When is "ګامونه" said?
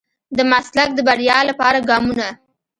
1.89-2.27